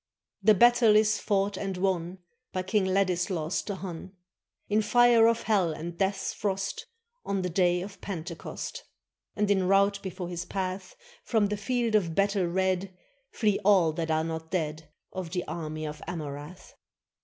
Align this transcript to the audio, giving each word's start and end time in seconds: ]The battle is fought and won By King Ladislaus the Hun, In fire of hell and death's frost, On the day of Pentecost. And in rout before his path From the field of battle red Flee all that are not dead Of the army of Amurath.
]The 0.41 0.55
battle 0.55 0.95
is 0.95 1.19
fought 1.19 1.57
and 1.57 1.77
won 1.77 2.17
By 2.53 2.63
King 2.63 2.85
Ladislaus 2.85 3.61
the 3.61 3.75
Hun, 3.75 4.13
In 4.67 4.81
fire 4.81 5.27
of 5.27 5.43
hell 5.43 5.73
and 5.73 5.95
death's 5.95 6.33
frost, 6.33 6.87
On 7.23 7.43
the 7.43 7.51
day 7.51 7.83
of 7.83 8.01
Pentecost. 8.01 8.83
And 9.35 9.51
in 9.51 9.67
rout 9.67 9.99
before 10.01 10.29
his 10.29 10.43
path 10.43 10.95
From 11.23 11.49
the 11.49 11.55
field 11.55 11.93
of 11.93 12.15
battle 12.15 12.47
red 12.47 12.97
Flee 13.29 13.59
all 13.63 13.91
that 13.93 14.09
are 14.09 14.23
not 14.23 14.49
dead 14.49 14.91
Of 15.13 15.33
the 15.33 15.43
army 15.47 15.85
of 15.85 16.01
Amurath. 16.07 16.73